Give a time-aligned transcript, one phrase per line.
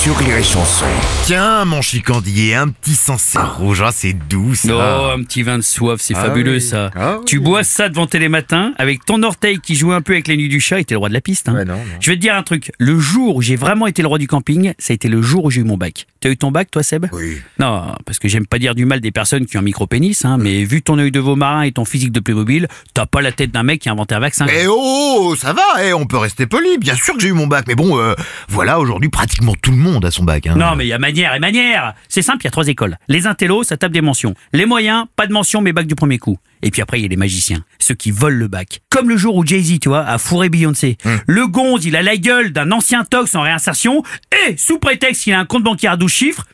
[0.00, 0.86] sur Rire et Chanson.
[1.24, 4.68] Tiens, mon chicandier, un petit Sancerre rouge, ah, c'est doux ça.
[4.72, 6.60] Oh, un petit vin de soif, c'est Ah fabuleux oui.
[6.60, 6.90] ça.
[6.94, 7.42] Ah Tu oui.
[7.44, 10.60] bois ça devant Télématin avec ton orteil qui joue un peu avec les nuits du
[10.60, 11.48] chat et t'es le roi de la piste.
[11.48, 11.54] hein.
[11.54, 11.80] Ouais, non, non.
[12.00, 12.70] Je vais te dire un truc.
[12.78, 15.44] Le jour où j'ai vraiment été le roi du camping, ça a été le jour
[15.44, 16.06] où j'ai eu mon bac.
[16.20, 17.06] T'as eu ton bac, toi, Seb?
[17.12, 17.38] Oui.
[17.58, 20.36] Non, parce que j'aime pas dire du mal des personnes qui ont un micro-pénis, hein,
[20.38, 23.32] mais vu ton œil de veau marin et ton physique de Playmobil, t'as pas la
[23.32, 24.46] tête d'un mec qui a inventé un vaccin.
[24.48, 26.78] Eh oh, ça va, eh, on peut rester poli.
[26.78, 28.14] Bien sûr que j'ai eu mon bac, mais bon, euh,
[28.48, 30.46] voilà, aujourd'hui pratiquement tout le monde a son bac.
[30.46, 30.54] Hein.
[30.56, 31.94] Non, mais il y a manière et manière.
[32.08, 32.98] C'est simple, il y a trois écoles.
[33.08, 34.34] Les intellos, ça tape des mentions.
[34.52, 36.38] Les moyens, pas de mention, mais bac du premier coup.
[36.62, 38.80] Et puis après, il y a les magiciens, ceux qui volent le bac.
[38.90, 40.98] Comme le jour où Jay-Z, tu vois, a fourré Beyoncé.
[41.26, 44.02] Le gonze, il a la gueule d'un ancien tox en réinsertion,
[44.46, 46.44] et sous prétexte qu'il a un compte bancaire à 12 chiffres,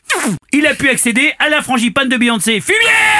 [0.53, 2.61] il a pu accéder à la frangipane de Beyoncé.
[2.61, 3.14] Fumier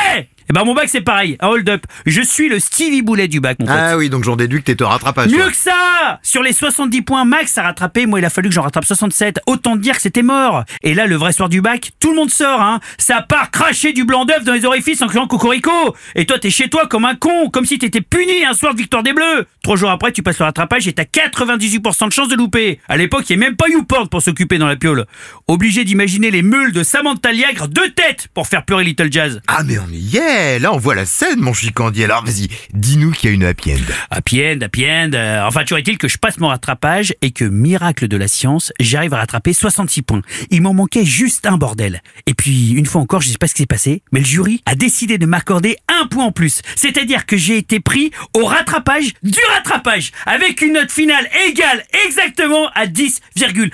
[0.56, 1.86] ben mon bac c'est pareil, un hold-up.
[2.06, 3.75] Je suis le Stevie Boulet du bac, mon pote.
[3.78, 5.30] Ah oui, donc j'en déduis que t'es au rattrapage.
[5.30, 5.50] Mieux toi.
[5.50, 8.61] que ça Sur les 70 points max à rattraper, moi il a fallu que j'en
[8.61, 9.42] rattrape 67.
[9.48, 10.64] Autant te dire que c'était mort.
[10.81, 12.80] Et là, le vrai soir du bac, tout le monde sort, hein.
[12.98, 15.72] Ça part cracher du blanc d'œuf dans les orifices en criant cocorico.
[16.16, 18.80] Et toi, t'es chez toi comme un con, comme si t'étais puni un soir de
[18.80, 19.45] victoire des Bleus.
[19.61, 22.80] Trois jours après, tu passes le rattrapage et t'as 98% de chance de louper.
[22.88, 25.06] À l'époque, il n'y a même pas YouPorn pour s'occuper dans la piole.
[25.50, 29.42] Obligé d'imaginer les meules de Samantha Liagre deux têtes pour faire pleurer Little Jazz.
[29.48, 32.06] Ah mais on y est, là on voit la scène, mon chicandier.
[32.06, 33.94] Alors vas-y, dis-nous qu'il y a une happy end.
[34.12, 35.12] Happy end, happy end.
[35.14, 38.72] euh, enfin, toujours est-il que je passe mon rattrapage et que, miracle de la science,
[38.80, 40.22] j'arrive à rattraper 66 points.
[40.52, 42.02] Il m'en manquait juste un bordel.
[42.28, 44.62] Et puis, une fois encore, je sais pas ce qui s'est passé, mais le jury
[44.66, 46.62] a décidé de m'accorder un point en plus.
[46.76, 52.70] C'est-à-dire que j'ai été pris au rattrapage du rattrapage, avec une note finale égale exactement
[52.76, 53.70] à 10,000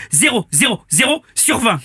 [1.35, 1.79] sur 20.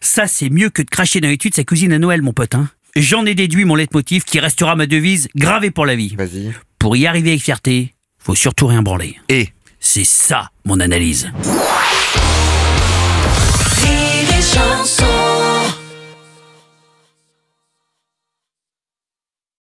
[0.00, 2.54] Ça, c'est mieux que de cracher dans l'étude sa cousine à Noël, mon pote.
[2.54, 2.68] Hein.
[2.98, 6.14] J'en ai déduit mon leitmotiv qui restera ma devise gravée pour la vie.
[6.16, 6.54] Vas-y.
[6.78, 9.16] Pour y arriver avec fierté, faut surtout rien branler.
[9.28, 9.48] Et
[9.80, 11.30] C'est ça mon analyse.
[13.82, 15.05] Rire